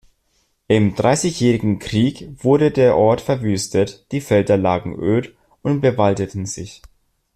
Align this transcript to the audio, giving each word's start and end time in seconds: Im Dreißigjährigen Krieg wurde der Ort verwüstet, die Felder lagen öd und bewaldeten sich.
Im 0.67 0.95
Dreißigjährigen 0.95 1.77
Krieg 1.77 2.31
wurde 2.43 2.71
der 2.71 2.97
Ort 2.97 3.21
verwüstet, 3.21 4.07
die 4.11 4.19
Felder 4.19 4.57
lagen 4.57 4.95
öd 4.99 5.35
und 5.61 5.79
bewaldeten 5.81 6.47
sich. 6.47 6.81